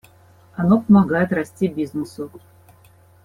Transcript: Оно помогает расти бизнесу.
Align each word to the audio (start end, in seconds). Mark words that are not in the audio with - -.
Оно 0.55 0.81
помогает 0.81 1.31
расти 1.31 1.67
бизнесу. 1.67 2.31